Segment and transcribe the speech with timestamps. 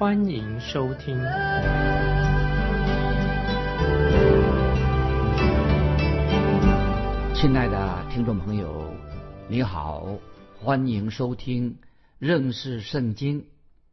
[0.00, 1.14] 欢迎收听。
[7.34, 8.94] 亲爱的听众朋友，
[9.46, 10.16] 你好，
[10.58, 11.76] 欢迎收听
[12.18, 13.44] 认识圣经。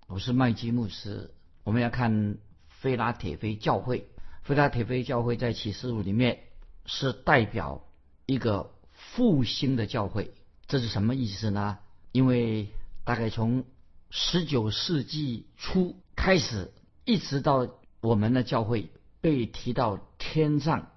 [0.07, 1.33] 我是麦基牧师。
[1.65, 2.37] 我们要看
[2.69, 4.07] 菲拉铁菲教会。
[4.43, 6.39] 菲拉铁菲教会在启示录里面
[6.85, 7.83] 是代表
[8.25, 10.31] 一个复兴的教会，
[10.67, 11.79] 这是什么意思呢？
[12.13, 12.69] 因为
[13.03, 13.65] 大概从
[14.09, 16.71] 十九世纪初开始，
[17.05, 17.67] 一直到
[18.01, 18.89] 我们的教会
[19.21, 20.89] 被提到天上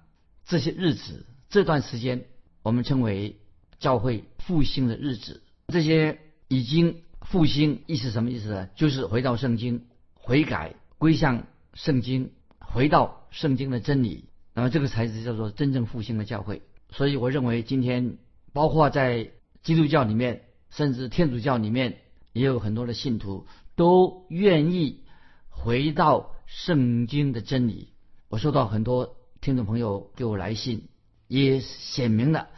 [0.45, 2.25] 这些日子，这段时间。
[2.63, 3.37] 我们称为
[3.79, 8.69] 教会复兴的日子，这些已经复兴，意思什么意思呢？
[8.75, 14.25] 就是回到圣经，悔改，归向圣经，回到圣经的真理。
[14.53, 16.61] 那么这个才是叫做真正复兴的教会。
[16.91, 18.19] 所以我认为今天，
[18.53, 19.31] 包括在
[19.63, 21.97] 基督教里面，甚至天主教里面，
[22.33, 25.03] 也有很多的信徒都愿意
[25.49, 27.93] 回到圣经的真理。
[28.29, 30.87] 我收到很多听众朋友给我来信。
[31.27, 32.49] 也显明了，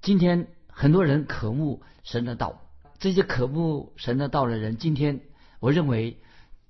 [0.00, 2.62] 今天很多人渴慕神的道，
[3.00, 5.22] 这些渴慕神的道的人，今天
[5.58, 6.18] 我认为，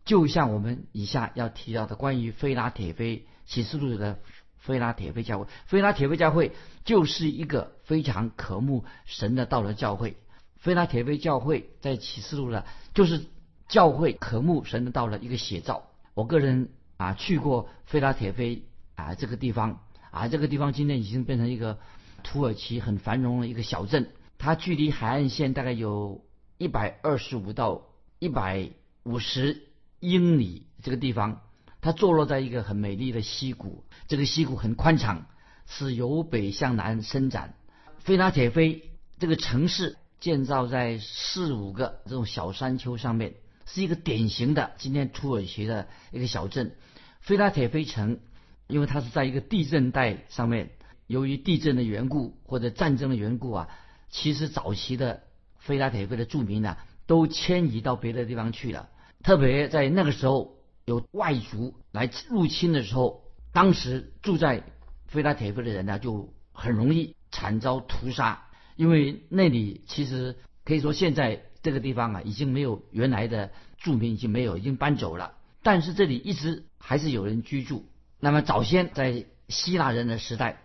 [0.07, 4.21] 就像我们以下要提到的关于菲拉铁菲启示录的
[4.57, 6.53] 菲拉铁菲教会，菲拉铁菲教会
[6.87, 10.17] 就是一个非常渴慕神的道的教会。
[10.63, 13.25] 菲拉铁菲教会在启示录呢，就是
[13.69, 15.89] 教会渴慕神的道的一个写照。
[16.15, 18.63] 我个人啊去过菲拉铁菲
[18.95, 19.81] 啊这个地方。
[20.13, 21.79] 啊，这个地方今天已经变成一个
[22.23, 24.11] 土耳其很繁荣的一个小镇。
[24.39, 26.23] 它距离海岸线大概有
[26.59, 27.87] 一百二十五到
[28.19, 28.69] 一百
[29.05, 29.69] 五十
[30.01, 30.67] 英里。
[30.83, 31.41] 这个地方，
[31.81, 33.85] 它坐落在一个很美丽的溪谷。
[34.07, 35.27] 这个溪谷很宽敞，
[35.67, 37.55] 是由北向南伸展。
[37.99, 43.35] 菲拉铁菲这个城市建造在四五个这种小山丘上面，
[43.67, 46.75] 是一个典型的今天土耳其的一个小镇。
[47.21, 48.21] 菲拉铁菲城。
[48.69, 50.71] 因为它是在一个地震带上面，
[51.07, 53.69] 由于地震的缘故或者战争的缘故啊，
[54.09, 55.25] 其实早期的
[55.59, 58.89] 菲拉铁菲的住民呢都迁移到别的地方去了。
[59.23, 60.57] 特别在那个时候
[60.87, 64.63] 有外族来入侵的时候，当时住在
[65.07, 68.47] 菲拉铁菲的人呢就很容易惨遭屠杀。
[68.83, 70.35] 因为那里其实
[70.65, 75.35] 可以说现在这个地方啊已经没有原来的住民，已经没有，已经搬走了。
[75.63, 77.87] 但是这里一直还是有人居住。
[78.19, 80.63] 那么早先在希腊人的时代，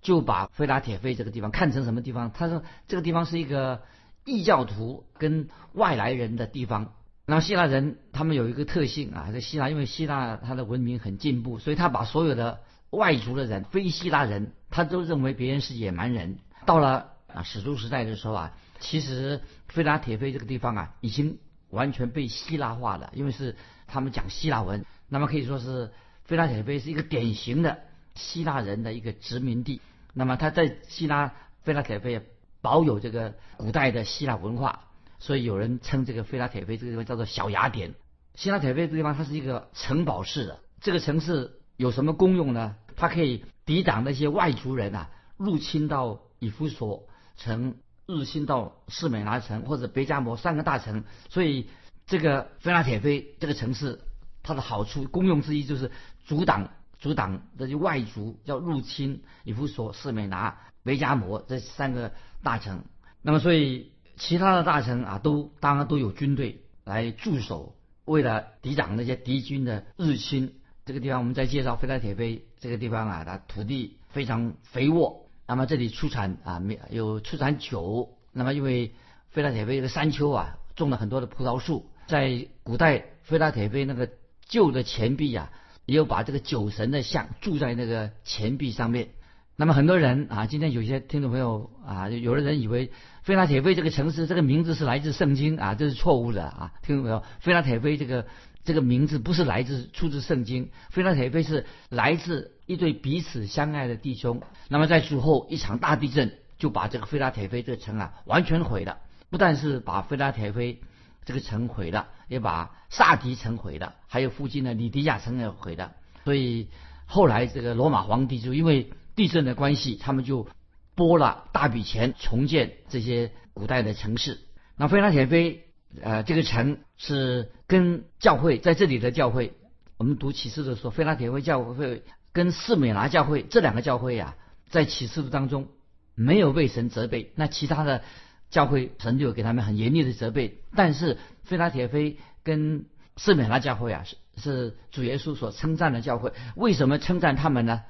[0.00, 2.30] 就把菲拉铁菲这个地方看成什么地方？
[2.30, 3.82] 他说这个地方是一个
[4.24, 6.92] 异教徒跟外来人的地方。
[7.26, 12.60] 那么希腊人他们有一个特性啊，在希腊因为希腊它的文明很进步，所以他把所有的
[12.90, 16.38] 外族的人、非希腊人，他都认为别人是野蛮人。
[16.64, 21.38] 到了啊史书时代的时候啊，其实菲拉铁菲这个地方啊，已经
[21.70, 23.56] 完全被希腊化了，因为是
[23.86, 25.92] 他们讲希腊文，那么可以说是。
[26.28, 27.78] 菲拉铁菲是一个典型的
[28.16, 29.80] 希腊人的一个殖民地。
[30.12, 31.32] 那么他在希腊
[31.62, 32.20] 菲拉铁菲
[32.60, 34.88] 保有这个古代的希腊文化，
[35.20, 37.94] 所以有人称这个菲拉铁菲这个地方叫做小雅典。
[38.34, 40.58] 希拉铁菲这个地方它是一个城堡式的。
[40.80, 42.74] 这个城市有什么功用呢？
[42.96, 47.06] 它可以抵挡那些外族人啊入侵到以弗所
[47.36, 47.76] 城、
[48.06, 51.04] 入侵到士美拿城或者别加摩三个大城。
[51.28, 51.68] 所以
[52.06, 54.00] 这个菲拉铁菲这个城市
[54.42, 55.90] 它的好处功用之一就是。
[56.26, 62.10] 阻挡阻挡这些外族要入侵以弗所、士美拿、维加摩这三个
[62.42, 62.82] 大城，
[63.22, 70.54] 那么所以其他的大城啊，都当然都有军队来驻守，为了抵挡那些敌军的入侵。
[70.84, 78.92] 这个地方我们再介绍菲拉铁菲这个地方啊，它土地非常肥沃，那么这里出产啊没有出产酒，那么因为
[79.30, 84.10] 菲拉铁菲的山丘啊种了很多的葡萄树，在古代菲拉铁菲那个
[84.46, 85.50] 旧的钱币啊。
[85.86, 89.10] 也有把这个酒神的像铸在那个钱币上面。
[89.54, 92.90] 那么很多人啊，今天有些听众朋友啊，有的人以为
[93.22, 97.22] 菲拉铁菲这个城市这个名字是来自圣经啊，这是错误的啊，听众朋友？
[97.38, 98.26] 菲拉铁菲这个
[98.66, 104.42] 这个名字不是来自出自圣经，菲拉铁菲是来自一对彼此相爱的弟兄。
[104.68, 108.98] 那么在之后一场大地震就把这个菲拉铁菲这个城啊完全毁了，
[109.30, 110.80] 不但是把菲拉铁菲
[111.24, 115.92] 这个城毁了，也把萨迪城毁了，还有附近的里迪亚城也毁了。
[116.24, 116.68] 所以
[117.06, 120.48] 后来这个罗马皇帝就因为地震的关系，他们就
[120.96, 124.40] 拨了大笔钱重建这些古代的城市。
[124.76, 125.65] 那菲拉铁菲
[126.02, 129.52] 呃这个城是跟教会在这里的教会，
[129.96, 132.02] 我们读启示的时候，菲拉铁菲教会
[132.32, 134.36] 跟士美拿教会这两个教会呀，
[134.68, 135.68] 在启示录当中
[136.14, 138.02] 没有被神责备，那其他的。
[138.48, 146.32] 教会神就给他们很严厉的责备，但是菲拉铁菲跟士美拉教会啊，是是主耶稣所称赞的教会。
[146.54, 147.82] 为什么称赞他们呢？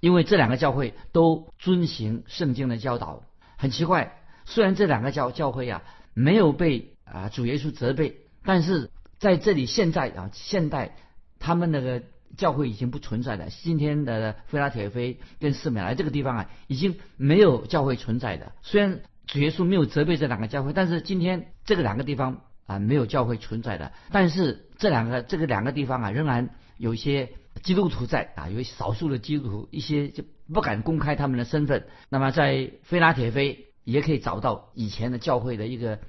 [0.00, 3.22] 因为这两个教会都遵行圣经的教导。
[3.56, 5.82] 很奇怪，虽然这两个教教会啊
[6.12, 10.96] 没有被啊主耶稣责备，但是在这里现在啊现代
[11.38, 12.02] 他们那个
[12.36, 13.48] 教会已经不存在了。
[13.50, 18.52] 今天的菲拉铁菲跟士美莱这个地方啊，已经没有教会存在的。
[18.62, 19.00] 虽然。
[19.24, 27.30] 主耶稣没有责备这两个教会，但是今天这个两个地方啊没有教会存在的，但是这两个这个两个地方啊仍然有一些
[27.62, 31.86] 基督徒在啊，有少数的基督徒，一些就不敢公开他们的身份。
[32.10, 36.00] 那么在菲拉铁菲也可以找到以前的教会的一个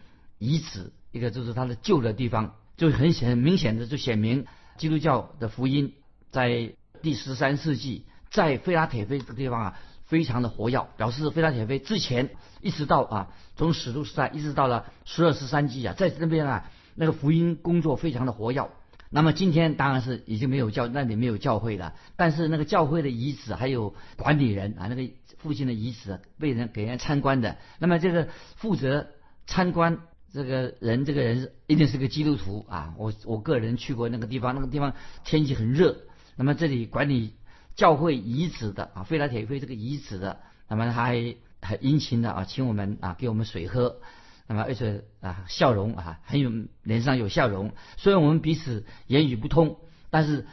[0.44, 4.46] 遗址，一个就是它的旧的地方，就很显很明显的就显明
[4.78, 5.94] 基督教的福音
[6.32, 9.80] 在第十三世纪在菲拉铁菲这个地方啊。
[10.06, 12.30] 非常的活跃，表示菲拉铁菲之前
[12.62, 18.70] 一直到啊，从史书时代一直到了十二十三纪啊，在那边啊，那个福音工作非常的活跃。
[19.10, 27.58] 那么今天当然是已经没有教，那里没有教会了，但是那个教会的遗址还有管理人啊，那个父亲的遗址被人给人参观的。
[27.80, 29.08] 那么这个负责
[29.48, 30.00] 参观
[30.34, 32.94] 这个人，这个人一定是个基督徒啊。
[32.98, 34.94] 我我个人去过那个地方，那个地方
[35.24, 35.96] 天气很热。
[36.36, 37.36] 那么这里管理。
[37.76, 43.98] 教会遗址的啊，费拉铁菲这个遗址的，那么他还很殷勤的啊，请我们啊给我们水喝，
[44.46, 46.52] 那么而且啊笑容啊很有
[46.84, 49.80] 脸上有笑容，虽然我们彼此言语不通，
[50.12, 50.46] 但是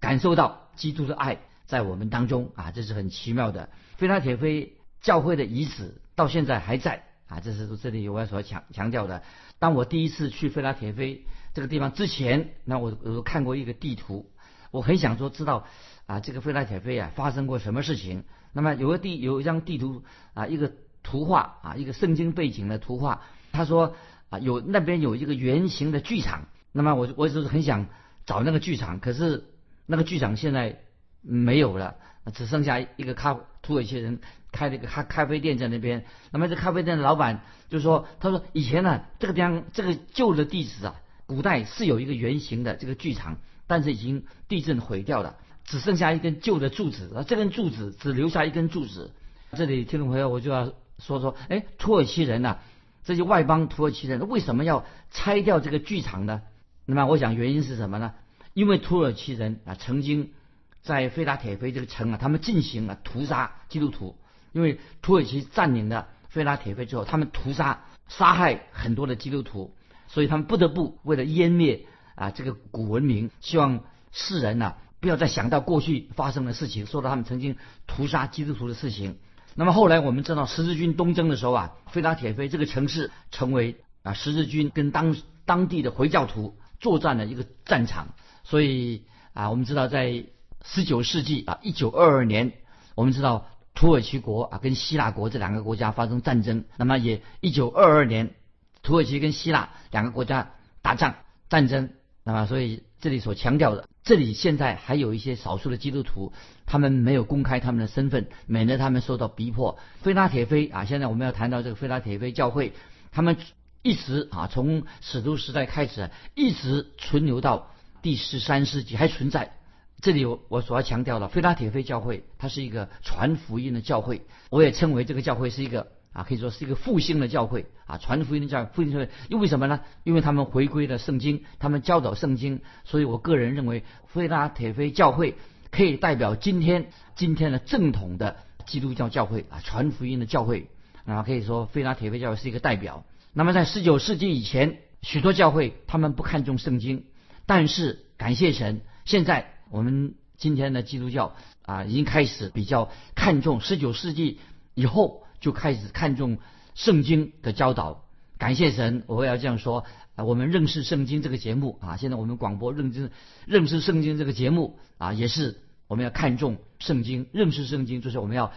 [0.00, 3.68] 感受到基督的爱在我们当中啊，这是很奇妙的。
[3.98, 9.22] 费拉铁菲教会的遗址到现在还在啊，这是这里我要所强强调的。
[9.58, 11.24] 当我第一次去菲拉铁菲
[11.54, 14.30] 这个地方之前，那我我看过一个地图，
[14.70, 15.66] 我很想说知道。
[16.04, 18.24] 啊，这个菲拉铁菲啊，发生过什么事情？
[18.52, 20.02] 那么有个地，有一张地图
[20.34, 20.72] 啊，一个
[21.04, 23.22] 图画啊，一个圣经背景的图画。
[23.52, 23.94] 他说
[24.28, 26.48] 啊，有那边有一个圆形的剧场。
[26.72, 27.86] 那么我我就是很想
[28.26, 29.44] 找那个剧场，可是
[29.86, 30.80] 那个剧场现在
[31.22, 31.96] 没有了，
[32.30, 34.20] 只剩下一个咖土耳其人
[34.52, 36.04] 开了一个咖咖啡店在那边。
[36.30, 45.36] 那么这咖啡店的老板就说，他说以前呢，这个地方这个旧的地址啊，古代是有一个圆形的这个剧场，但是已经地震毁掉了。
[45.64, 49.12] 只剩下一根旧的柱子，啊，这根柱子只留下一根柱子。
[49.52, 52.58] 这里听众朋友，我就要说说，哎，土耳其人呐，
[53.04, 56.42] 这些外邦土耳其人为什么要拆掉这个剧场呢？
[56.84, 58.12] 那么我想原因是什么呢？
[58.54, 60.32] 因为土耳其人啊，曾经
[60.82, 64.18] 在菲拉铁菲这个城啊，他们进行了屠杀基督徒。
[64.52, 69.74] 因为土耳其占领了菲拉铁菲之后，他们屠杀杀害很多的基督徒，
[70.08, 73.80] 所以他们不得不为了湮灭啊这个古文明，希望
[74.10, 74.76] 世人呐。
[75.00, 77.56] 不要再想到过去发生的事情，说到他们曾经
[77.88, 79.18] 屠杀基督徒的事情。
[79.56, 88.14] 那么后来我们知道十字军东征的时候啊，菲拉铁菲这个城市成为啊十字军跟当当地的回教徒作战的一个战场。
[88.44, 90.24] 所以啊，我们知道在
[90.64, 92.52] 十九世纪啊，一九二二年，
[92.94, 96.64] 我们知道土耳其国啊跟希腊国这两个国家发生战争。
[96.76, 98.34] 那么也一九二二年，
[98.82, 101.16] 土耳其跟希腊两个国家打仗
[101.48, 101.90] 战争。
[102.24, 103.88] 那么所以这里所强调的。
[104.04, 106.32] 这里现在还有一些少数的基督徒，
[106.66, 109.78] 他们没有公开他们的身份，免得他们受到逼迫。
[110.00, 112.72] 菲拉铁菲啊，现在我们要谈到这个菲拉铁菲教会，
[113.12, 113.36] 他们
[113.82, 117.70] 一直啊从使徒时代开始，一直存留到
[118.02, 119.56] 第十三世纪还存在。
[120.02, 125.88] 这里我我所要强调的，菲拉铁菲教会，它是一个传福音的教会，我也称为这个教会是一个。
[126.12, 129.08] 啊，可以说是一个复兴的教会啊，传福音的教复兴教会。
[129.30, 129.80] 因为什么呢？
[130.04, 135.36] 因为他们回归了圣经，他们教导圣经，所以我个人认为，菲拉铁菲教会
[135.70, 140.68] 可以代表今天今天的正统的基督教教会啊，传福音的教会
[141.06, 143.06] 啊，可以说菲拉铁菲教会是一个代表。
[143.32, 147.04] 那么在十九世纪以前，许多教会他们不看重圣经，
[147.46, 151.34] 但是感谢神，现在我们今天的基督教
[151.66, 154.38] 啊，已经开始比较看重十九世纪
[154.74, 155.20] 以后。
[155.42, 156.38] 就开始看重
[156.76, 158.04] 圣经的教导，
[158.38, 163.10] 感谢神，我要这样说啊，我们认识圣经这个节目啊，现在我们广播认知
[163.44, 168.52] 认识圣经这个节目啊，也是我们要看重圣经，认识圣经，就是我们要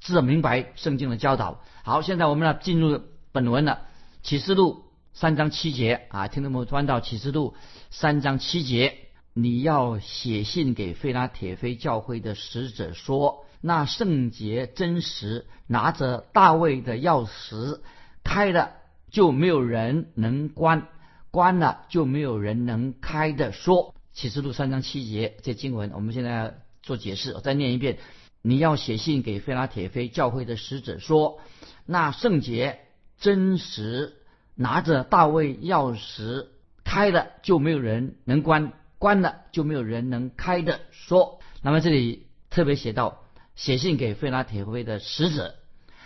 [0.00, 1.62] 知道明白圣经的教导。
[1.82, 3.82] 好，现在我们要进入本文了，
[4.22, 7.54] 启示录三章七节啊，听众朋友翻到启示录
[7.90, 8.96] 三章七节，
[9.34, 17.80] 你要写信给菲拉铁菲教会的使者说：那圣洁真实，拿着大卫的钥匙，
[18.24, 18.72] 开了
[19.10, 20.88] 就没有人能关，
[21.30, 23.52] 关了就没有人能开的。
[23.52, 27.98] 说启示录三章七节这经文，我们现在做解释，我再念一遍。
[28.42, 31.40] 你要写信给菲拉铁菲教会的使者说：
[31.86, 32.80] 那圣洁
[33.18, 34.16] 真实。
[34.56, 36.48] 拿着大卫钥匙
[36.84, 40.82] 开了，就没有人能关；关了，就没有人能开的。
[40.90, 43.24] 说，那么这里特别写到
[43.56, 45.54] 写信给费拉铁菲的使者。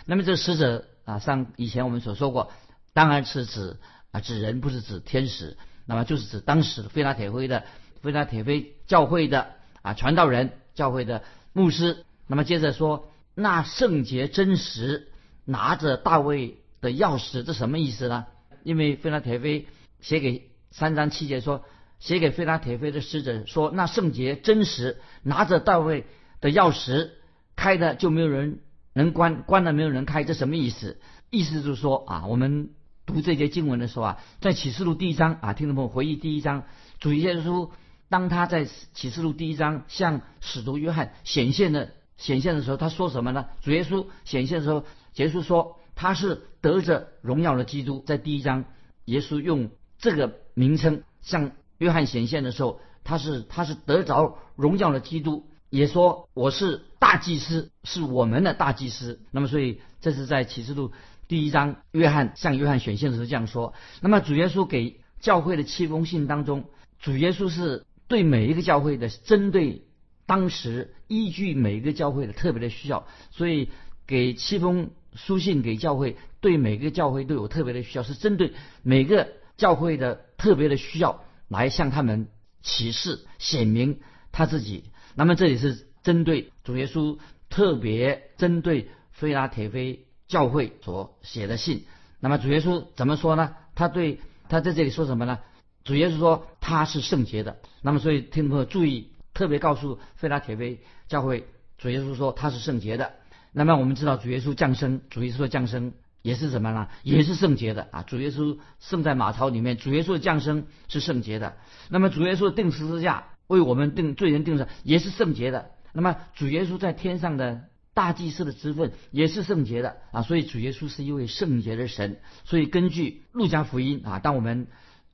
[0.05, 2.53] 那么这使者啊，上以前我们所说过，
[2.93, 3.75] 当然是指
[4.11, 5.57] 啊指人，不是指天使。
[5.85, 7.65] 那么就是指当时费拉铁菲的
[8.01, 9.49] 费拉铁菲教会的
[9.81, 11.21] 啊传道人、教会的
[11.51, 12.05] 牧师。
[12.27, 15.09] 那么接着说，那圣洁真实
[15.43, 18.25] 拿着大卫的钥匙，这什么意思呢？
[18.63, 19.67] 因为菲拉铁菲
[19.99, 21.65] 写给三章七节说，
[22.05, 26.05] 写给菲拉铁菲的使者说，那圣洁真实，拿着大卫
[26.39, 27.09] 的钥匙
[27.55, 28.59] 开的就没有人
[28.93, 30.99] 能关，关了没有人开，这什么意思？
[31.31, 32.69] 意思就是说啊，我们
[33.07, 36.65] 读这节经文的时候啊，在启示录第一章啊，听众朋友回忆第一章，
[36.99, 37.71] 主耶稣
[38.07, 43.47] 当他在启示录第一章向使徒约翰显现的显现的时候，他说什么呢？
[43.63, 44.85] 主耶稣显现的时候，
[45.15, 45.79] 耶稣说。
[45.97, 48.65] 他是得着荣耀的基督，在第一章，
[49.05, 59.21] 耶稣用这个名称向约翰显现的时候，他是他是得着荣耀的基督，也说我是大祭司，是我们的大祭司。
[59.31, 60.91] 那么，所以这是在启示录
[61.27, 63.73] 第一章，约翰向约翰显现的时候这样说。
[64.01, 66.65] 那么，主耶稣给教会的七封信当中，
[66.99, 69.85] 主耶稣是对每一个教会的针对
[70.25, 73.69] 当时依据每一个教会的特别的需要，所以
[74.07, 74.91] 给七封。
[75.17, 78.51] 书信给教会，对每个教会都有特别的需要，是针对
[78.83, 82.27] 每个教会的特别的需要来向他们
[82.61, 83.99] 启示、显明
[84.31, 84.85] 他自己。
[85.15, 87.17] 那么这里是针对主耶稣
[87.49, 91.85] 特别针对菲拉铁菲教会所写的信。
[92.19, 93.55] 那么主耶稣怎么说呢？
[93.75, 95.39] 他对他在这里说什么呢？
[95.83, 97.57] 主耶稣说他是圣洁的。
[97.81, 101.45] 那么所以听众朋友注意，特别告诉菲拉铁菲教会，
[101.77, 103.13] 主耶稣说他是圣洁的。
[103.51, 105.93] 那么我们知道主耶稣降生，主耶稣的降生
[106.25, 106.87] 也是什么呢？
[107.03, 108.01] 也是圣洁的啊！
[108.01, 111.55] 主耶稣圣在马槽里面，主耶稣的降生是圣洁的。
[111.89, 115.69] 那么主耶稣定十字架为我们定罪人定上也是圣洁的。
[115.93, 120.23] 那么主耶稣在天上的大祭司的职分也是圣洁的啊！
[120.23, 122.17] 所以主耶稣是一位圣洁的神。
[122.43, 124.65] 所以根据路加福音啊，当我们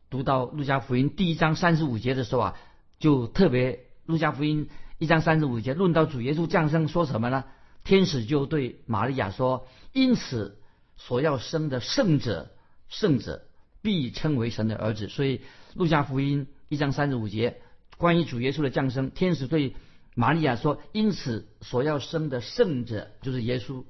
[0.09, 2.55] 读到路加福音第一章三十五节的时候啊，
[2.99, 7.43] 就特别路加福音一章三十五节论到主耶稣降生说什么呢？
[7.83, 10.59] 天使就对玛利亚说：“因此，
[11.07, 12.51] 所要生的圣者，
[12.87, 13.43] 圣者
[13.81, 15.41] 必称为神的儿子。”所以，
[15.73, 17.57] 路加福音一章三十五节，
[17.97, 19.75] 关于主耶稣的降生，天使对
[20.13, 23.83] 玛利亚说：“因此，所要生的圣者，就是耶稣，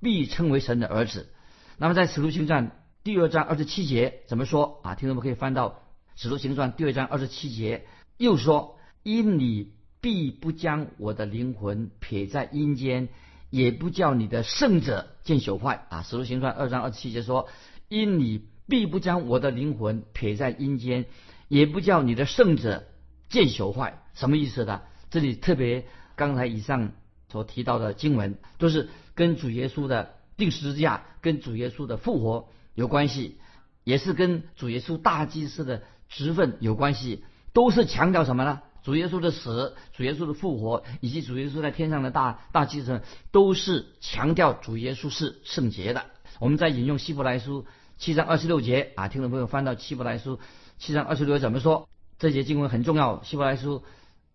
[0.00, 1.28] 必称为神的儿子。”
[1.76, 2.70] 那么，在使徒行传
[3.02, 4.94] 第二章二十七节怎么说啊？
[4.94, 5.82] 听众们可以翻到
[6.16, 7.84] 使徒行传第二章二十七节，
[8.16, 13.08] 又说：“因你必不将我的灵魂撇在阴间。”
[13.54, 16.02] 也不叫你的圣者见朽坏啊！
[16.02, 17.48] 使徒行传二章二十七节说
[17.88, 21.04] ：“因你必不将我的灵魂撇在阴间，
[21.46, 22.82] 也不叫你的圣者
[23.28, 24.82] 见朽坏。”什么意思呢？
[25.08, 26.94] 这里特别刚才以上
[27.30, 33.38] 所提到的经文，都是跟主耶稣的定十字架、跟主耶稣的复活有关系，
[33.84, 38.62] 也是跟主耶稣大祭司的职分有关系，都是强调什么呢？
[38.84, 43.00] 主耶稣的死、主耶稣的复活，以及主耶稣在天上的大大祭司，
[43.32, 46.04] 都是强调主耶稣是圣洁的。
[46.38, 47.64] 我们在引用希伯来书
[47.96, 50.38] 七章二十六节啊，听众朋友翻到希伯来书
[50.76, 51.88] 七章二十六节怎么说？
[52.18, 53.22] 这节经文很重要。
[53.22, 53.82] 希伯来书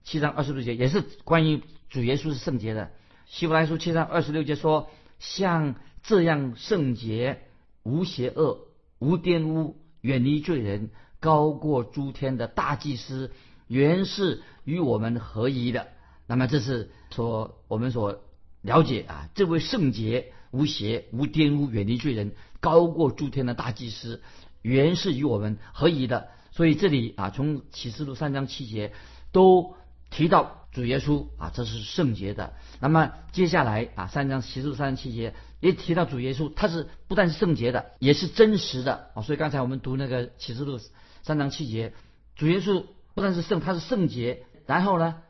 [0.03, 2.89] 七章二十六节也是关于主耶稣是圣洁的。
[3.27, 4.89] 希伯来书七章二十六节说
[5.19, 7.43] ：“像这样圣洁、
[7.83, 8.61] 无邪恶、
[8.97, 10.89] 无玷污、远离罪人、
[11.19, 13.31] 高过诸天的大祭司。”
[13.69, 15.89] 原是与我们合一的，
[16.25, 18.19] 那么这是说我们所
[18.63, 24.23] 了解啊，这位圣洁无邪无玷污远离罪人高过诸天的大祭司，
[24.63, 26.29] 原是与我们合一的。
[26.51, 28.91] 所以这里啊，从启示录三章七节
[29.31, 29.75] 都
[30.09, 32.53] 提到主耶稣啊，这是圣洁的。
[32.79, 39.21] 那么接下来啊，三章启示录三章七节也提到主耶稣，他是不但是圣洁的，也是真实的啊。
[39.21, 40.79] 所以刚才我们读那个启示录
[41.21, 41.93] 三章七节，
[42.35, 42.83] 主耶稣。
[43.13, 44.43] 不但是圣，他是圣洁。
[44.65, 45.21] 然后呢，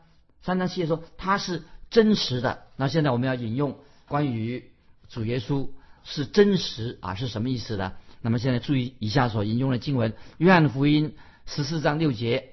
[0.42, 2.64] 三章七节说他是真实的。
[2.76, 4.70] 那现在我们要引用关于
[5.08, 5.70] 主耶稣
[6.04, 7.94] 是真实啊，是什么意思呢？
[8.22, 12.50] 那么现在注意以下所引用的经文：约翰福音十四章六节，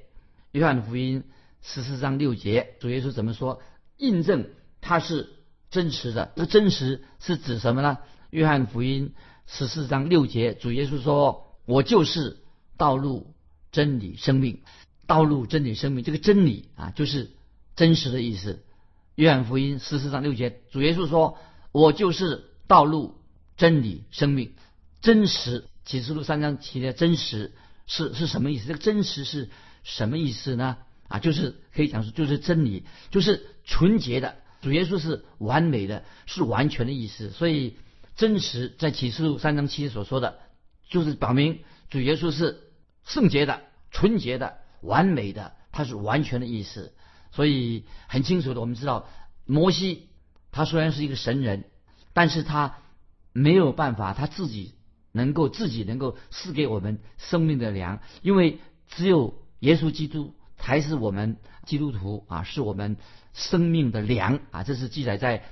[0.52, 1.24] 约翰福音
[1.60, 3.60] 十四章六节，主耶稣怎么说？
[3.96, 4.48] 印证
[4.80, 5.28] 他是
[5.70, 6.32] 真实的。
[6.36, 7.98] 这真实是指什么呢？
[8.30, 9.12] 约翰福音
[9.46, 12.38] 十四章六节，主耶稣说：“我就是
[12.76, 13.34] 道路、
[13.72, 14.62] 真理、生命。
[15.06, 17.30] 道路、真理、生命，这个真理啊，就是
[17.74, 18.62] 真实的意思。”
[19.14, 21.38] 约翰福音十四章六节，主耶稣说
[21.72, 23.14] ：“我就是道路、
[23.56, 24.52] 真理、生命。”
[25.00, 27.52] 真实启示录三章七节，真实
[27.86, 28.66] 是是什么意思？
[28.66, 29.48] 这个真实是
[29.84, 30.78] 什么意思呢？
[31.08, 34.36] 啊，就是可以讲说，就是真理，就是纯洁的。
[34.60, 37.30] 主耶稣是完美的，是完全的意思。
[37.30, 37.76] 所以
[38.16, 40.40] 真实在启示录三章七所说的，
[40.90, 42.60] 就是表明主耶稣是
[43.04, 46.94] 圣洁的、纯洁的、完美的，他是完全的意思。
[47.32, 49.08] 所以很清楚的，我们知道
[49.44, 50.08] 摩西
[50.52, 51.64] 他虽然是一个神人，
[52.12, 52.78] 但是他
[53.32, 54.74] 没有办法他自己
[55.12, 60.34] 能够自己能够赐给我们生命的粮，因为只有耶稣基督。
[60.58, 62.96] 才是我们基督徒啊，是我们
[63.34, 64.64] 生命的粮啊！
[64.64, 65.44] 这是记载在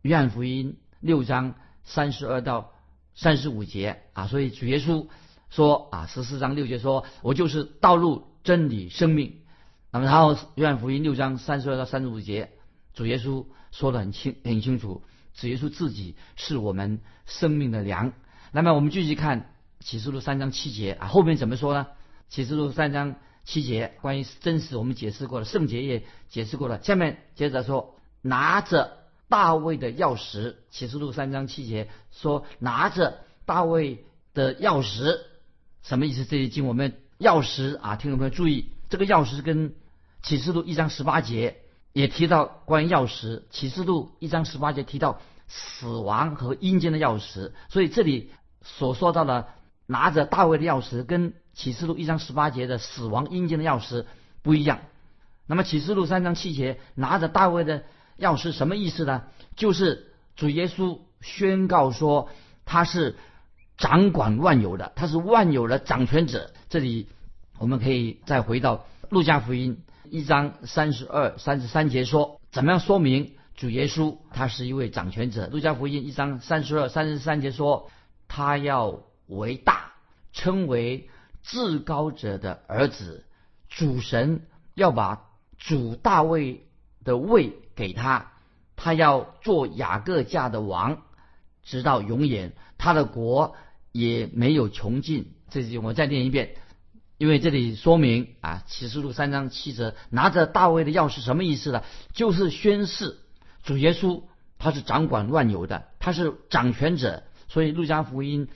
[0.00, 2.70] 约翰福音六章三十二到
[3.16, 4.28] 三十五节啊。
[4.28, 5.08] 所以主耶稣
[5.50, 9.40] 说啊，十四章六节说：“我就是道路、真理、生命。”
[9.90, 12.50] 那么然后约翰福音六章三十二到三十五节，
[12.94, 15.02] 主耶稣说的很清很清楚，
[15.34, 18.12] 主耶稣自己是我们生命的粮。
[18.52, 21.88] 那么我们继续看启示录三章七节啊，后面怎么说呢？
[22.28, 23.16] 启示录三章。
[23.46, 26.82] 七节关于真实，我们解释过了；圣洁也解释过了。
[26.82, 35.18] 下面接着说，拿着大卫的钥匙，启示录三章七节说，拿着大卫的钥匙，
[35.82, 36.24] 什么意思？
[36.24, 39.74] 这些经我们钥匙啊，听众朋友注意，这个钥匙跟
[40.22, 41.58] 启示录一章十八节
[41.92, 43.42] 也提到关于钥匙。
[43.50, 48.30] 启示录一章十八节提到死亡和阴间的钥匙，所以这里
[48.62, 49.48] 所说到的
[49.86, 51.34] 拿着大卫的钥匙跟。
[51.56, 54.06] 启示录一章十八节的死亡阴间的钥匙
[54.42, 54.80] 不一样。
[55.46, 57.84] 那么启示录三章七节拿着大卫的
[58.18, 59.22] 钥匙什么意思呢？
[59.54, 62.28] 就是主耶稣宣告说
[62.64, 63.14] 他是
[63.76, 66.52] 掌管万有的，他是万有的掌权者。
[66.68, 67.08] 这里
[67.58, 75.46] 我们可以再回到路加福音一章三十二、三十三节说，怎么样说明主耶稣他是一位掌权者？
[75.48, 77.90] 路加福音一章三十二、三十三节说，
[78.28, 79.92] 他要为大，
[80.32, 81.08] 称为。
[81.46, 83.26] 至高者的儿子，
[83.68, 85.26] 主神要把
[85.58, 86.64] 主大卫
[87.04, 88.32] 的位给他，
[88.76, 91.02] 他要做雅各家的王，
[91.62, 93.54] 直到永远，他的国
[93.94, 95.34] 也没有穷尽。
[95.50, 96.56] 这句我再念一遍，
[97.16, 101.84] 因为这里说明啊，启示录三章七节，拿着大卫的钥匙什么意思呢？
[102.12, 103.16] 就是宣誓
[103.62, 104.24] 主耶稣
[104.58, 107.22] 他是掌管万有的，他是掌权者。
[107.46, 108.48] 所以路加福音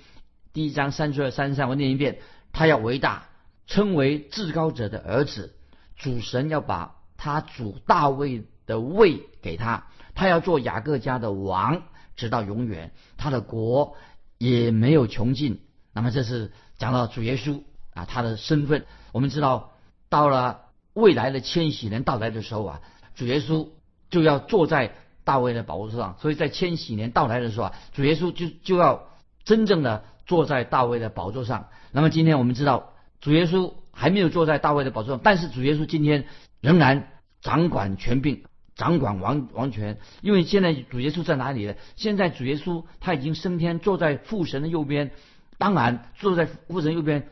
[0.53, 2.18] 第一章三十二、三十三，我念一遍。
[2.51, 3.29] 他要伟大，
[3.68, 5.55] 称为至高者的儿子，
[5.96, 11.83] 主神要把他主大卫的位给他，他要做雅各家的王，
[12.16, 13.96] 直到永远，他的国
[14.38, 15.61] 也没有穷尽。
[15.92, 18.87] 那么这是讲到主耶稣啊，他的身份。
[19.12, 19.72] 我们知道，
[20.09, 20.61] 到了
[20.94, 22.81] 未来的千禧年到来的时候啊，
[23.14, 23.68] 主耶稣
[24.11, 29.09] 就要坐在大卫的宝座上，所以在千禧年到来的时候啊，主耶稣就就要
[29.44, 31.68] 真正的坐在大卫的宝座上。
[31.90, 36.27] 那么今天我们知道，主耶稣还没有坐在大卫的宝座上，但是主耶稣今天
[36.61, 37.09] 仍然
[37.40, 38.44] 掌管权柄，
[38.79, 39.99] 掌管王王权。
[40.23, 41.75] 因为现在主耶稣在哪里呢？
[41.97, 45.11] 现在主耶稣他已经升天，坐在父神的右边。
[45.59, 47.29] 当然，坐在父神右边，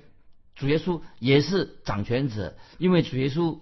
[0.54, 2.54] 主耶稣也是掌权者。
[2.76, 3.60] 因为主耶稣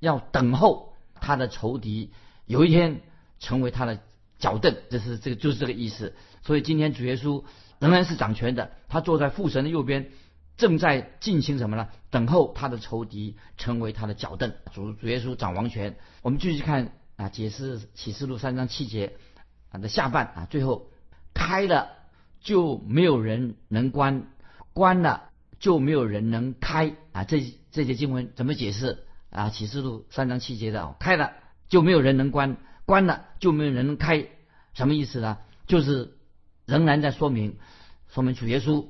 [0.00, 2.12] 要等候他的仇敌
[2.46, 3.02] 有一天
[3.38, 3.98] 成为他的
[4.38, 6.14] 脚凳，这是这个就是这个意思。
[6.42, 7.44] 所以今天主耶稣
[7.80, 10.10] 仍然是掌权的，他坐在父神的右边。
[10.56, 11.88] 正在进行什么呢？
[12.10, 14.52] 等候他的仇敌成为他的脚凳。
[14.72, 15.96] 主主耶稣掌王权。
[16.22, 19.16] 我们继续看啊，解释启示录三章七节
[19.70, 20.90] 啊的下半啊，最后
[21.32, 21.90] 开了
[22.40, 24.26] 就没有人能关，
[24.72, 27.24] 关了就没有人能开啊。
[27.24, 29.50] 这这些经文怎么解释啊？
[29.50, 31.32] 启示录三章七节的开了
[31.68, 34.26] 就没有人能关，关了就没有人能开，
[34.72, 35.38] 什么意思呢？
[35.66, 36.16] 就是
[36.66, 37.56] 仍然在说明
[38.08, 38.86] 说明主耶稣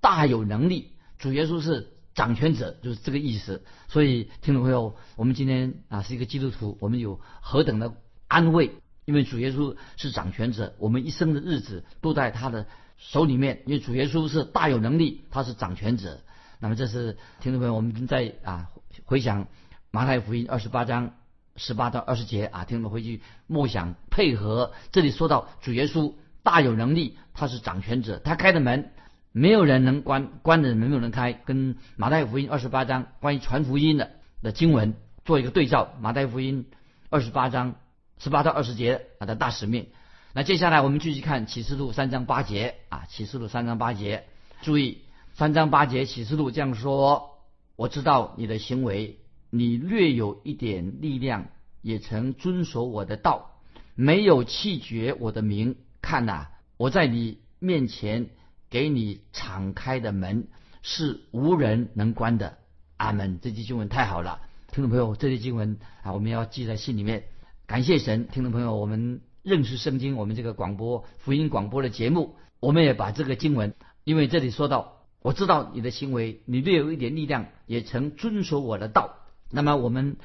[0.00, 0.92] 大有能力。
[1.18, 3.64] 主耶稣是掌权者，就是这个意思。
[3.88, 7.94] 所以听众朋友，我们今天啊是一个基督徒，我们有何等的
[8.28, 8.72] 安慰？
[9.04, 13.62] 因为主耶稣是掌权者，我们一生的日子都在他的手里面。
[13.66, 16.20] 因为主耶稣是大有能力，他是掌权者。
[16.60, 18.68] 那么这是听众朋友，我们在啊
[19.04, 19.48] 回想
[19.90, 21.14] 马太福音二十八章
[21.56, 24.72] 十八到二十节啊，听众回去默想配合。
[24.92, 28.92] 这里说到主耶稣大有能力，他是掌权者，他开的门。
[29.32, 34.10] 没有人能关，关的人没有人开，跟马太福音二十八章关于传福音的
[34.42, 35.94] 的经文做一个对照。
[36.02, 36.66] 马太福音
[37.08, 37.76] 二十八章
[38.18, 39.86] 十八到二十节它的大使命。
[40.34, 44.24] 那接下来我们继续看启示录三章八节啊，启示录三章八节，
[44.60, 44.98] 注意
[45.32, 47.38] 三章八节启示录这样说：
[47.74, 49.18] 我知道你的行为，
[49.48, 51.46] 你略有一点力量，
[51.80, 53.52] 也曾遵守我的道，
[53.94, 55.76] 没有弃绝我的名。
[56.02, 58.28] 看呐，我在你面前。
[58.72, 60.48] 给你敞开的门
[60.80, 62.56] 是无人能关的，
[62.96, 63.38] 阿门。
[63.42, 64.40] 这句经文太好了，
[64.72, 67.24] 听众朋友，这句经文啊，我们要记在心里面。
[67.66, 79.16] 感谢神，听众朋友，我们认识圣经，我们这个广播福音广播的节目，我们也把这个经文，因为这里说到，我知道你的行为，你略有一点力量，也曾遵守我的道。
[79.50, 80.16] 那么我们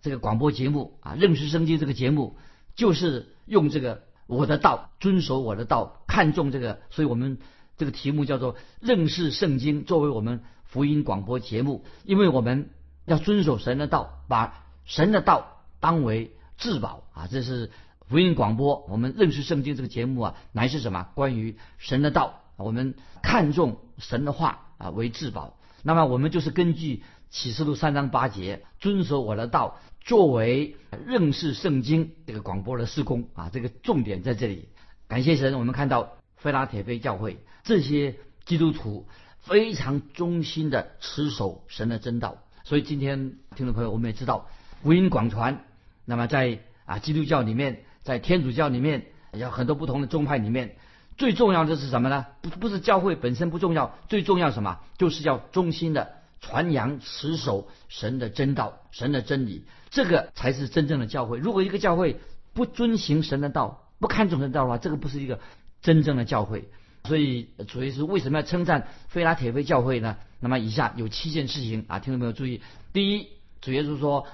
[0.00, 2.36] 这个广播节目啊，认识圣经这个节目，
[2.76, 7.38] 就是用这个我的道，遵守我的道，看重这个，所以我们。
[7.80, 12.68] 这个题目叫做“认识圣经”，作为我们福音广播节目，因为我们
[13.06, 17.26] 要遵守神的道，把神的道当为至宝啊！
[17.26, 17.70] 这是
[18.06, 21.08] 福音广播，我们认识圣经这个节目啊，乃是什么？
[21.14, 25.56] 关于神的道，我们看重神的话啊为至宝。
[25.82, 34.68] 那么我们就是根据启示录三章八节，遵守我的道，作为认识圣经这个广播的施工啊，这个重点在这里。
[35.08, 36.19] 感谢神，我们看到。
[36.40, 39.06] 菲拉铁菲教会这些基督徒
[39.40, 44.48] 非常忠心的持守神的真道，所以今天听众朋友，我们也知道
[44.82, 45.64] 福音广传。
[46.04, 50.76] 那么在啊基督教里面，在天主教里面，有很多不同的宗派里面，
[51.16, 52.26] 最重要的是什么呢？
[52.42, 54.80] 不不是教会本身不重要，最重要什么？
[54.98, 61.38] 就是要忠心的传扬持守神的真道、神的真理，这个才是真正的教会。
[61.38, 62.18] 如果一个教会
[62.52, 65.38] 不遵行神的道，不看重神的道的话，这个不是一个。
[65.82, 66.68] 真正的教会，
[67.04, 70.18] 所以主耶稣为什么要称赞菲拉铁菲教会呢？
[70.40, 72.60] 那么以下有七件事情啊，听众朋友注意：
[72.92, 73.28] 第一，
[73.60, 74.26] 主耶稣说：“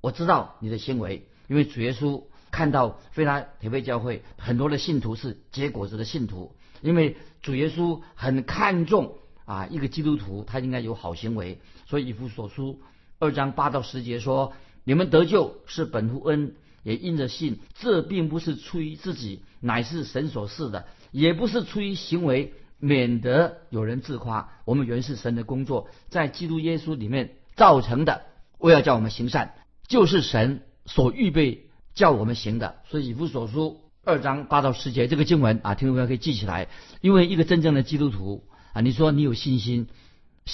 [0.00, 12.80] 我知道你的行为，因为主耶稣看到菲拉铁菲教会很多的信徒是结果子的信徒，因为主耶稣很看重啊一个基督徒他应该有好行为，所以以弗所书
[13.18, 24.50] 二章八到十节说：你们得救是本乎恩。”也因着信，这并不是出于自己，乃是神所赐的；也不是出于行为，免得有人自夸。
[24.64, 28.22] 我们原是神的工作，在基督耶稣里面造成的。
[28.58, 29.54] 为要叫我们行善，
[29.88, 32.76] 就是神所预备叫我们行的。
[32.88, 36.68] 所以以弗所书二章八到十节这个经文啊，听众朋友可以记起来。
[37.00, 39.88] 因为一个真正的基督徒啊，你说你有信心，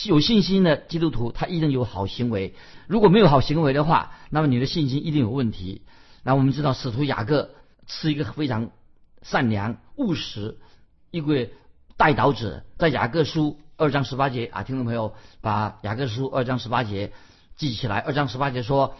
[0.07, 2.55] 有信心的基督徒他一定有好行为。
[2.89, 5.83] 如果没有好行为的话，那么你的信心一定有问题。
[6.23, 7.51] 那我们知道，使徒雅各
[7.87, 8.71] 是一个非常
[9.23, 10.59] 善良、务实
[11.11, 11.55] 一位
[11.97, 12.63] 带导者。
[12.79, 17.13] 在雅各书二章十八节啊，听众朋友把雅各书二章十八节
[17.57, 17.99] 记起来。
[17.99, 18.97] 二章十八节说：“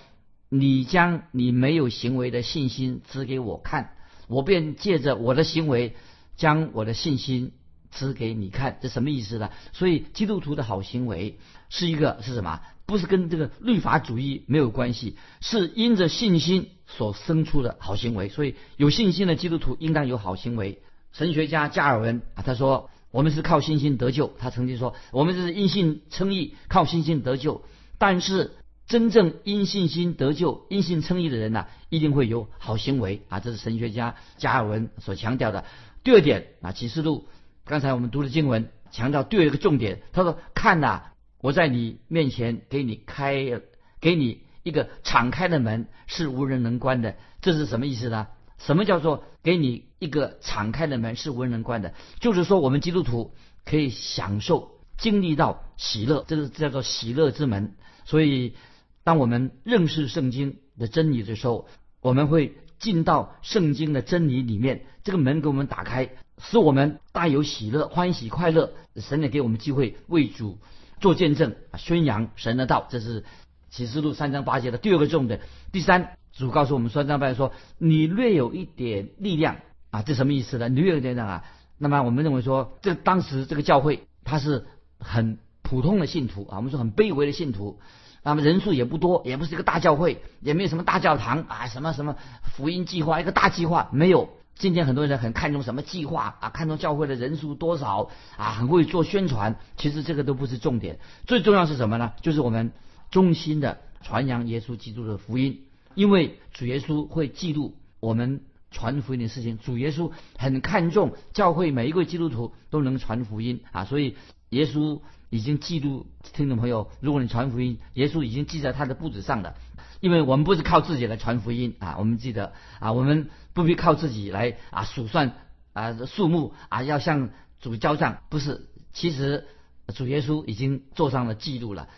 [0.49, 3.93] 你将你没有行为的信心指给我看，
[4.27, 5.97] 我便借着我的行为
[6.37, 7.53] 将我的信心
[7.91, 9.51] 指给你看。”这什么意思呢？
[9.73, 12.61] 所以基督徒的好行为是一个是什么？
[12.91, 18.29] 不是跟这个律法主义没有关系，是因着信心所生出的好行为。
[18.29, 20.83] 所以有信心的基督徒应当有好行为。
[21.13, 24.33] 神学家加尔文啊，他说我们是靠信心得救。
[24.41, 27.63] 他曾经说我们是因信称义，靠信心得救。
[27.97, 28.57] 但是
[28.89, 33.39] 真正因信心得救、因信称义的人呢，一定会有好行为啊。
[33.39, 35.65] 这是神学家加尔文所强调的。
[36.03, 37.29] 第二点啊，启示录
[37.65, 41.05] 刚才我们读的经文强调第二个重点，他说看呐。
[41.41, 43.61] 我在你面前给你开，
[44.01, 47.17] 给你一个敞开的门，是无人能关的。
[47.41, 48.27] 这是什么意思呢？
[48.59, 51.95] 什么叫做给你一个敞开的门是无人能关的？
[52.21, 53.33] 就是说我们基督徒
[53.65, 57.75] 可以享受、经历到喜乐，这是叫做喜乐之门。
[58.05, 58.55] 所以，
[59.03, 61.67] 当我们认识圣经的真理的时候，
[62.03, 68.75] 我们会进到圣经的真理里面，这个门给我们打开，使我们大有喜乐、欢喜、快乐。
[68.97, 70.59] 神也给我们机会为主。
[71.01, 73.25] 做见证，宣扬神的道，这是
[73.71, 75.41] 启示录三章八节的第二个重点。
[75.73, 79.57] 第三，主告诉我们三章八节说：“你略有一点力量
[79.91, 80.69] 啊，这什么意思呢？
[80.69, 81.45] 略有一点力量啊。”
[81.79, 84.67] 那么我们认为说，这当时这个教会它是
[84.99, 87.81] 很普通的信徒啊，我们说很卑微的信徒，
[88.23, 94.29] 那么人数也不多，也不是一个大教会，也没有什么大教堂啊，什么什么福音计划，一个大计划没有。
[94.61, 96.51] 今天很多人很看重什么计划啊？
[96.51, 98.51] 看重教会的人数多少啊？
[98.51, 100.99] 很会做宣传，其实这个都不是重点。
[101.27, 102.13] 最重要是什么呢？
[102.21, 102.71] 就是我们
[103.11, 105.63] 衷心的传扬耶稣基督的福音，
[105.95, 109.57] 因为主耶稣会记录我们传福音的事情。
[109.57, 114.15] 主耶稣很看重教会每一个基督徒都能传福音啊，所以
[114.51, 119.55] 耶稣已经记录听众朋友，如果你传福音，耶稣已经记在他的簿子上了。
[120.01, 125.33] 因为我们不是靠自己来传福音啊，我们记得啊，我们不必靠自己来啊数算
[125.73, 128.67] 啊数目啊，要向主交账，不是。
[128.93, 129.47] 其实
[129.95, 131.89] 主耶稣已经做上了记录了。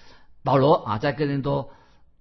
[0.42, 1.70] 保罗啊，在哥林多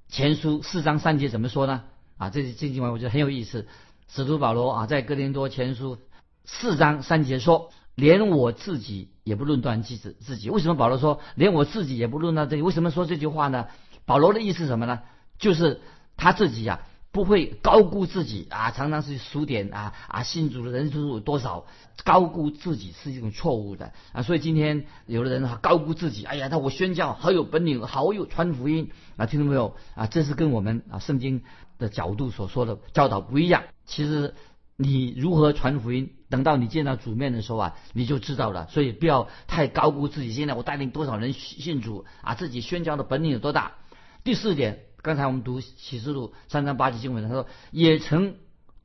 [0.08, 1.84] 前书四章三节怎么说呢？
[2.18, 3.68] 啊，这这经文我觉得很有意思。
[4.08, 5.98] 使徒保罗啊，在哥林多前书
[6.46, 12.62] 四章三节说：“连我自己也不论断自己自己。”为什么保罗说连我自己也不论断自己？
[12.62, 13.68] 为什么说这句话呢？
[14.06, 15.02] 保罗的意思是什么呢？
[15.42, 15.82] 就是
[16.16, 16.80] 他自己呀，
[17.12, 21.66] 不会高估自己啊，常常是数点啊啊，信主的人数有多少，
[22.06, 24.22] 高估自己是一种错误的啊。
[24.22, 30.06] 所以今天有的人啊，高估自己，哎呀，他我宣教好有本领，好有传福音啊，听到没有啊？
[30.08, 31.42] 这是跟我们啊圣经
[31.80, 33.64] 的角度所说的教导不一样。
[33.86, 34.36] 其实
[34.78, 38.68] 你如何传福音，等到你见到主面的时候啊，你就知道了。
[38.70, 43.72] 所以不要太高估自己，现在我带领多少人信主啊，自己宣教的本领有多大。
[44.24, 44.86] 第四点。
[45.02, 48.36] 刚才我们读启示录三章八节经文，他说也曾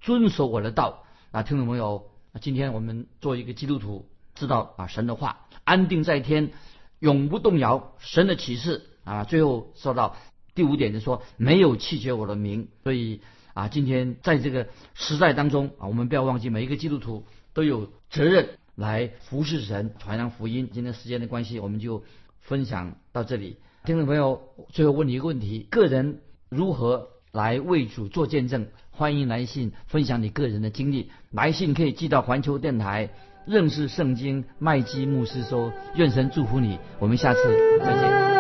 [0.01, 2.07] 遵守我的道啊，听众朋友，
[2.41, 6.53] 今天我们做一个基督徒，知道啊神的话安定在天，
[7.01, 7.93] 永不动摇。
[7.99, 10.17] 神的启示啊，最后说到
[10.55, 12.69] 第五点，就说没有弃绝我的名。
[12.83, 13.21] 所以
[13.53, 20.71] 啊，今天在这个时代当中啊，我们不要忘记每一个基督徒都有责任来服侍神，传扬福音。
[20.73, 22.05] 今天时间的关系，我们就
[22.41, 23.59] 分享到这里。
[23.87, 26.19] 听众朋友，最后问你一个问题：个人
[26.49, 28.67] 如何来为主做见证？
[28.91, 31.13] 欢迎来信分享你个人的经历。
[31.31, 33.11] 来信可以寄到环球电台
[33.47, 35.73] 认识圣经麦基牧师说。
[35.95, 37.41] 愿神祝福你，我们下次
[37.79, 38.36] 再见。